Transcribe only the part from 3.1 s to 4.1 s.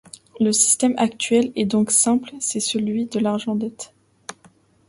l’argent-dette.